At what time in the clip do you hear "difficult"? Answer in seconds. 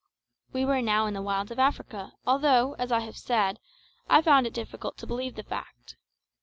4.55-4.97